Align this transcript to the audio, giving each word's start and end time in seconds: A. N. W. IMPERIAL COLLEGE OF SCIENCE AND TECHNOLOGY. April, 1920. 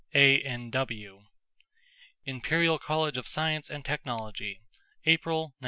A. 0.15 0.41
N. 0.41 0.71
W. 0.71 1.25
IMPERIAL 2.25 2.79
COLLEGE 2.79 3.17
OF 3.17 3.27
SCIENCE 3.27 3.69
AND 3.69 3.85
TECHNOLOGY. 3.85 4.59
April, 5.05 5.43
1920. 5.43 5.55